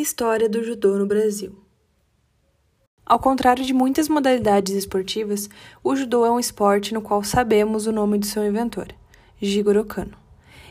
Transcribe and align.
História 0.00 0.48
do 0.48 0.62
judô 0.62 0.96
no 0.96 1.06
Brasil. 1.06 1.58
Ao 3.04 3.18
contrário 3.18 3.64
de 3.64 3.72
muitas 3.72 4.08
modalidades 4.08 4.72
esportivas, 4.72 5.50
o 5.82 5.96
judô 5.96 6.24
é 6.24 6.30
um 6.30 6.38
esporte 6.38 6.94
no 6.94 7.02
qual 7.02 7.24
sabemos 7.24 7.88
o 7.88 7.90
nome 7.90 8.16
de 8.16 8.28
seu 8.28 8.46
inventor, 8.46 8.94
Jigoro 9.42 9.84
Kano. 9.84 10.16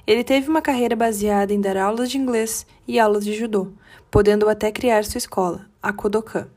Ele 0.07 0.23
teve 0.23 0.49
uma 0.49 0.61
carreira 0.61 0.95
baseada 0.95 1.53
em 1.53 1.59
dar 1.59 1.75
aulas 1.75 2.09
de 2.09 2.17
inglês 2.17 2.65
e 2.87 2.97
aulas 2.97 3.25
de 3.25 3.33
judô, 3.33 3.67
podendo 4.09 4.47
até 4.47 4.71
criar 4.71 5.03
sua 5.03 5.17
escola, 5.17 5.65
a 5.83 5.91
Kodokan. 5.91 6.47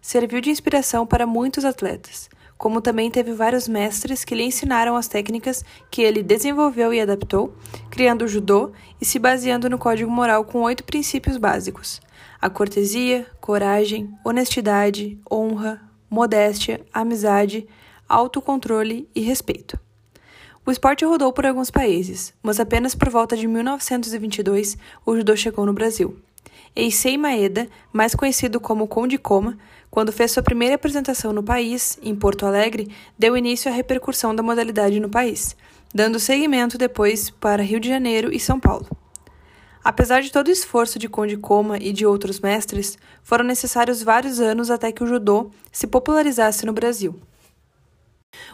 Serviu 0.00 0.40
de 0.40 0.50
inspiração 0.50 1.04
para 1.04 1.26
muitos 1.26 1.64
atletas, 1.64 2.30
como 2.58 2.80
também 2.80 3.10
teve 3.10 3.32
vários 3.32 3.68
mestres 3.68 4.24
que 4.24 4.34
lhe 4.34 4.42
ensinaram 4.42 4.96
as 4.96 5.08
técnicas 5.08 5.64
que 5.90 6.02
ele 6.02 6.22
desenvolveu 6.22 6.92
e 6.92 7.00
adaptou, 7.00 7.54
criando 7.90 8.22
o 8.22 8.28
judô 8.28 8.72
e 9.00 9.04
se 9.04 9.18
baseando 9.18 9.68
no 9.68 9.78
código 9.78 10.10
moral 10.10 10.44
com 10.44 10.62
oito 10.62 10.84
princípios 10.84 11.36
básicos: 11.36 12.00
a 12.40 12.48
cortesia, 12.48 13.26
coragem, 13.40 14.10
honestidade, 14.24 15.18
honra, 15.30 15.82
modéstia, 16.08 16.80
amizade, 16.92 17.66
autocontrole 18.08 19.08
e 19.14 19.20
respeito. 19.20 19.78
O 20.64 20.70
esporte 20.70 21.04
rodou 21.04 21.32
por 21.32 21.46
alguns 21.46 21.70
países, 21.70 22.34
mas 22.42 22.58
apenas 22.58 22.94
por 22.94 23.08
volta 23.08 23.36
de 23.36 23.46
1922 23.46 24.76
o 25.04 25.16
judô 25.16 25.36
chegou 25.36 25.64
no 25.64 25.72
Brasil. 25.72 26.18
Eisei 26.76 27.16
Maeda, 27.16 27.66
mais 27.90 28.14
conhecido 28.14 28.60
como 28.60 28.86
Conde 28.86 29.16
Koma, 29.16 29.56
quando 29.90 30.12
fez 30.12 30.30
sua 30.30 30.42
primeira 30.42 30.74
apresentação 30.74 31.32
no 31.32 31.42
país, 31.42 31.98
em 32.02 32.14
Porto 32.14 32.44
Alegre, 32.44 32.94
deu 33.18 33.34
início 33.34 33.70
à 33.70 33.74
repercussão 33.74 34.34
da 34.34 34.42
modalidade 34.42 35.00
no 35.00 35.08
país, 35.08 35.56
dando 35.94 36.20
seguimento 36.20 36.76
depois 36.76 37.30
para 37.30 37.62
Rio 37.62 37.80
de 37.80 37.88
Janeiro 37.88 38.30
e 38.30 38.38
São 38.38 38.60
Paulo. 38.60 38.86
Apesar 39.82 40.20
de 40.20 40.30
todo 40.30 40.48
o 40.48 40.50
esforço 40.50 40.98
de 40.98 41.08
Conde 41.08 41.38
Koma 41.38 41.78
e 41.78 41.94
de 41.94 42.04
outros 42.04 42.40
mestres, 42.40 42.98
foram 43.22 43.44
necessários 43.46 44.02
vários 44.02 44.38
anos 44.38 44.70
até 44.70 44.92
que 44.92 45.02
o 45.02 45.06
judô 45.06 45.50
se 45.72 45.86
popularizasse 45.86 46.66
no 46.66 46.74
Brasil. 46.74 47.18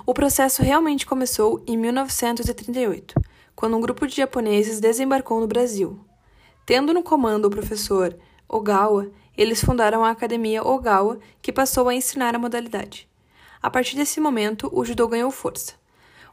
O 0.06 0.14
processo 0.14 0.62
realmente 0.62 1.04
começou 1.06 1.60
em 1.66 1.76
1938, 1.76 3.14
quando 3.56 3.76
um 3.76 3.80
grupo 3.80 4.06
de 4.06 4.14
japoneses 4.14 4.78
desembarcou 4.78 5.40
no 5.40 5.48
Brasil, 5.48 5.98
Tendo 6.64 6.94
no 6.94 7.02
comando 7.02 7.46
o 7.46 7.50
professor 7.50 8.16
Ogawa, 8.48 9.10
eles 9.36 9.64
fundaram 9.64 10.04
a 10.04 10.10
Academia 10.10 10.62
Ogawa, 10.62 11.18
que 11.40 11.52
passou 11.52 11.88
a 11.88 11.94
ensinar 11.94 12.34
a 12.34 12.38
modalidade. 12.38 13.08
A 13.60 13.70
partir 13.70 13.96
desse 13.96 14.20
momento, 14.20 14.68
o 14.72 14.84
judô 14.84 15.08
ganhou 15.08 15.30
força. 15.30 15.74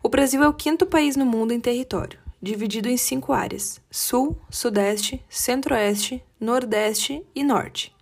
O 0.03 0.09
Brasil 0.09 0.43
é 0.43 0.47
o 0.47 0.53
quinto 0.53 0.85
país 0.85 1.15
no 1.15 1.25
mundo 1.25 1.51
em 1.51 1.59
território, 1.59 2.19
dividido 2.41 2.89
em 2.89 2.97
cinco 2.97 3.33
áreas: 3.33 3.81
Sul, 3.89 4.37
Sudeste, 4.49 5.23
Centro-Oeste, 5.29 6.23
Nordeste 6.39 7.25
e 7.33 7.43
Norte. 7.43 7.95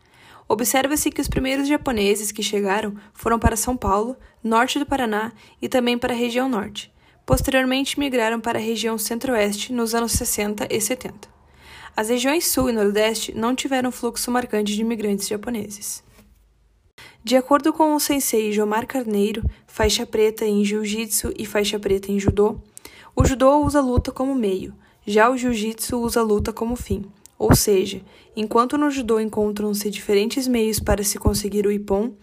Observa-se 0.49 1.11
que 1.11 1.21
os 1.21 1.27
primeiros 1.27 1.67
japoneses 1.67 2.31
que 2.31 2.43
chegaram 2.43 2.95
foram 3.13 3.37
para 3.37 3.57
São 3.57 3.75
Paulo, 3.75 4.15
norte 4.43 4.79
do 4.79 4.85
Paraná 4.85 5.33
e 5.61 5.67
também 5.67 5.97
para 5.97 6.13
a 6.13 6.17
região 6.17 6.47
norte. 6.47 6.93
Posteriormente 7.25 7.99
migraram 7.99 8.39
para 8.39 8.57
a 8.57 8.61
região 8.61 8.97
centro-oeste 8.97 9.73
nos 9.73 9.93
anos 9.93 10.13
60 10.13 10.67
e 10.69 10.79
70. 10.79 11.36
As 11.97 12.09
regiões 12.09 12.45
sul 12.45 12.69
e 12.69 12.73
nordeste 12.73 13.35
não 13.35 13.55
tiveram 13.55 13.91
fluxo 13.91 14.29
marcante 14.29 14.75
de 14.75 14.81
imigrantes 14.81 15.27
japoneses. 15.27 16.03
De 17.23 17.35
acordo 17.35 17.73
com 17.73 17.95
o 17.95 17.99
sensei 17.99 18.51
Jomar 18.51 18.85
Carneiro, 18.85 19.43
faixa 19.65 20.05
preta 20.05 20.45
em 20.45 20.63
jiu-jitsu 20.63 21.33
e 21.35 21.43
faixa 21.43 21.79
preta 21.79 22.11
em 22.11 22.19
judô, 22.19 22.61
o 23.15 23.25
judô 23.25 23.65
usa 23.65 23.79
a 23.79 23.81
luta 23.81 24.11
como 24.11 24.35
meio, 24.35 24.75
já 25.07 25.27
o 25.27 25.35
jiu-jitsu 25.35 25.99
usa 25.99 26.19
a 26.19 26.23
luta 26.23 26.53
como 26.53 26.75
fim. 26.75 27.03
Ou 27.35 27.55
seja, 27.55 27.99
enquanto 28.35 28.77
no 28.77 28.91
judô 28.91 29.19
encontram-se 29.19 29.89
diferentes 29.89 30.47
meios 30.47 30.79
para 30.79 31.03
se 31.03 31.17
conseguir 31.17 31.65
o 31.65 31.71
ippon, 31.71 32.13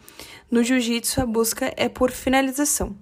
no 0.48 0.62
jiu-jitsu 0.62 1.20
a 1.20 1.26
busca 1.26 1.74
é 1.76 1.88
por 1.88 2.12
finalização. 2.12 2.94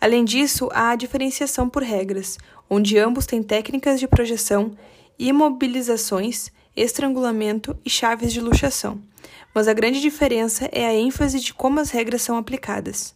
Além 0.00 0.24
disso, 0.24 0.68
há 0.72 0.90
a 0.90 0.96
diferenciação 0.96 1.68
por 1.68 1.84
regras, 1.84 2.36
onde 2.68 2.98
ambos 2.98 3.26
têm 3.26 3.44
técnicas 3.44 4.00
de 4.00 4.08
projeção 4.08 4.72
imobilizações, 5.20 6.50
estrangulamento 6.74 7.76
e 7.84 7.90
chaves 7.90 8.32
de 8.32 8.40
luxação. 8.40 9.02
Mas 9.54 9.68
a 9.68 9.74
grande 9.74 10.00
diferença 10.00 10.66
é 10.72 10.86
a 10.86 10.94
ênfase 10.94 11.38
de 11.40 11.52
como 11.52 11.78
as 11.78 11.90
regras 11.90 12.22
são 12.22 12.38
aplicadas. 12.38 13.14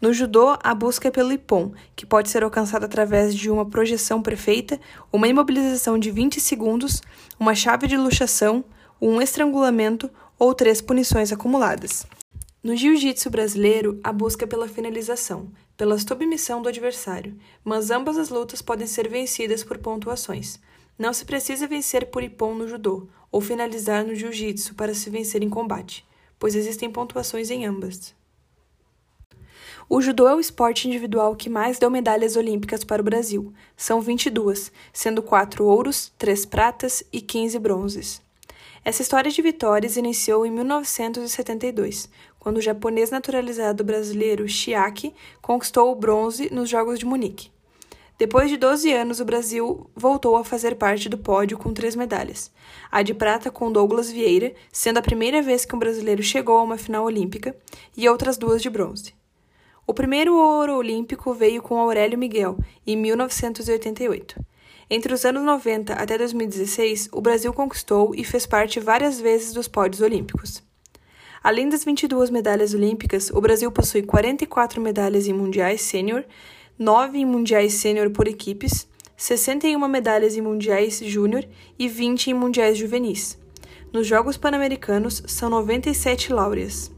No 0.00 0.12
judô, 0.12 0.58
a 0.60 0.74
busca 0.74 1.06
é 1.06 1.10
pelo 1.12 1.32
ippon, 1.32 1.72
que 1.94 2.04
pode 2.04 2.28
ser 2.28 2.42
alcançado 2.42 2.84
através 2.84 3.32
de 3.32 3.48
uma 3.50 3.64
projeção 3.64 4.20
perfeita, 4.20 4.80
uma 5.12 5.28
imobilização 5.28 5.96
de 5.96 6.10
20 6.10 6.40
segundos, 6.40 7.00
uma 7.38 7.54
chave 7.54 7.86
de 7.86 7.96
luxação, 7.96 8.64
um 9.00 9.22
estrangulamento 9.22 10.10
ou 10.36 10.54
três 10.54 10.80
punições 10.80 11.32
acumuladas. 11.32 12.04
No 12.64 12.74
jiu-jitsu 12.74 13.30
brasileiro, 13.30 14.00
a 14.02 14.12
busca 14.12 14.44
é 14.44 14.48
pela 14.48 14.66
finalização, 14.66 15.48
pela 15.76 15.98
submissão 15.98 16.60
do 16.60 16.68
adversário, 16.68 17.36
mas 17.62 17.92
ambas 17.92 18.18
as 18.18 18.28
lutas 18.28 18.60
podem 18.60 18.88
ser 18.88 19.08
vencidas 19.08 19.62
por 19.62 19.78
pontuações. 19.78 20.58
Não 20.98 21.12
se 21.12 21.24
precisa 21.24 21.66
vencer 21.66 22.06
por 22.06 22.22
ippon 22.22 22.54
no 22.54 22.68
judô 22.68 23.08
ou 23.30 23.40
finalizar 23.40 24.04
no 24.04 24.14
jiu-jitsu 24.14 24.74
para 24.74 24.94
se 24.94 25.10
vencer 25.10 25.42
em 25.42 25.50
combate, 25.50 26.06
pois 26.38 26.54
existem 26.54 26.90
pontuações 26.90 27.50
em 27.50 27.66
ambas. 27.66 28.14
O 29.88 30.00
judô 30.00 30.28
é 30.28 30.34
o 30.34 30.40
esporte 30.40 30.88
individual 30.88 31.34
que 31.34 31.50
mais 31.50 31.78
deu 31.78 31.90
medalhas 31.90 32.36
olímpicas 32.36 32.84
para 32.84 33.02
o 33.02 33.04
Brasil. 33.04 33.52
São 33.76 34.00
22, 34.00 34.72
sendo 34.92 35.22
4 35.22 35.64
ouros, 35.64 36.12
3 36.16 36.46
pratas 36.46 37.02
e 37.12 37.20
15 37.20 37.58
bronzes. 37.58 38.22
Essa 38.84 39.02
história 39.02 39.30
de 39.30 39.42
vitórias 39.42 39.96
iniciou 39.96 40.46
em 40.46 40.50
1972, 40.50 42.08
quando 42.38 42.58
o 42.58 42.62
japonês 42.62 43.10
naturalizado 43.10 43.82
brasileiro 43.82 44.48
Chiaki 44.48 45.12
conquistou 45.42 45.90
o 45.90 45.94
bronze 45.94 46.52
nos 46.52 46.68
Jogos 46.68 46.98
de 46.98 47.04
Munique. 47.04 47.50
Depois 48.16 48.48
de 48.48 48.56
12 48.56 48.92
anos, 48.92 49.18
o 49.18 49.24
Brasil 49.24 49.90
voltou 49.94 50.36
a 50.36 50.44
fazer 50.44 50.76
parte 50.76 51.08
do 51.08 51.18
pódio 51.18 51.58
com 51.58 51.74
três 51.74 51.96
medalhas. 51.96 52.50
A 52.90 53.02
de 53.02 53.12
prata 53.12 53.50
com 53.50 53.72
Douglas 53.72 54.08
Vieira, 54.08 54.54
sendo 54.70 54.98
a 54.98 55.02
primeira 55.02 55.42
vez 55.42 55.64
que 55.64 55.74
um 55.74 55.78
brasileiro 55.80 56.22
chegou 56.22 56.58
a 56.58 56.62
uma 56.62 56.78
final 56.78 57.04
olímpica, 57.04 57.56
e 57.96 58.08
outras 58.08 58.36
duas 58.36 58.62
de 58.62 58.70
bronze. 58.70 59.12
O 59.84 59.92
primeiro 59.92 60.36
ouro 60.36 60.76
olímpico 60.76 61.34
veio 61.34 61.60
com 61.60 61.76
Aurélio 61.76 62.16
Miguel, 62.16 62.56
em 62.86 62.96
1988. 62.96 64.40
Entre 64.88 65.12
os 65.12 65.24
anos 65.24 65.42
90 65.42 65.94
até 65.94 66.16
2016, 66.16 67.08
o 67.10 67.20
Brasil 67.20 67.52
conquistou 67.52 68.14
e 68.14 68.22
fez 68.22 68.46
parte 68.46 68.78
várias 68.78 69.20
vezes 69.20 69.52
dos 69.52 69.66
pódios 69.66 70.00
olímpicos. 70.00 70.62
Além 71.42 71.68
das 71.68 71.84
22 71.84 72.30
medalhas 72.30 72.72
olímpicas, 72.72 73.30
o 73.30 73.40
Brasil 73.40 73.70
possui 73.72 74.02
44 74.02 74.80
medalhas 74.80 75.26
em 75.26 75.32
mundiais 75.32 75.82
sênior 75.82 76.24
9 76.78 77.18
em 77.18 77.24
mundiais 77.24 77.74
sênior 77.74 78.10
por 78.10 78.26
equipes, 78.26 78.88
61 79.16 79.86
medalhas 79.86 80.36
em 80.36 80.40
mundiais 80.40 80.98
júnior 80.98 81.46
e 81.78 81.86
20 81.86 82.30
em 82.30 82.34
mundiais 82.34 82.76
juvenis. 82.76 83.38
Nos 83.92 84.08
Jogos 84.08 84.36
Pan-Americanos, 84.36 85.22
são 85.28 85.48
97 85.48 86.32
laureas. 86.32 86.90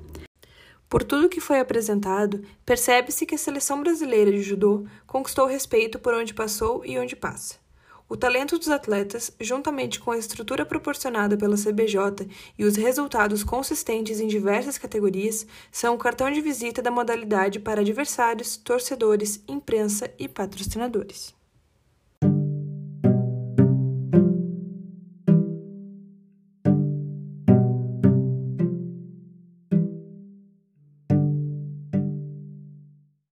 Por 0.89 1.05
tudo 1.05 1.29
que 1.29 1.43
foi 1.43 1.61
apresentado, 1.61 2.43
percebe-se 2.65 3.27
que 3.27 3.35
a 3.35 3.39
seleção 3.39 3.83
brasileira 3.83 4.33
de 4.33 4.41
judô 4.41 4.87
conquistou 5.07 5.45
respeito 5.45 5.99
por 5.99 6.15
onde 6.15 6.33
passou 6.33 6.83
e 6.83 6.99
onde 6.99 7.15
passa. 7.15 7.66
O 8.09 8.17
talento 8.17 8.57
dos 8.57 8.69
atletas, 8.69 9.33
juntamente 9.41 9.99
com 9.99 10.13
a 10.13 10.19
estrutura 10.19 10.65
proporcionada 10.65 11.37
pela 11.37 11.57
CBJ 11.57 12.29
e 12.57 12.65
os 12.65 12.77
resultados 12.77 13.43
consistentes 13.43 14.21
em 14.21 14.29
diversas 14.29 14.79
categorias, 14.79 15.45
são 15.73 15.95
o 15.95 15.99
cartão 15.99 16.31
de 16.31 16.41
visita 16.41 16.81
da 16.81 16.91
modalidade 16.91 17.59
para 17.59 17.81
adversários, 17.81 18.57
torcedores, 18.57 19.43
imprensa 19.49 20.09
e 20.19 20.29
patrocinadores. 20.29 21.35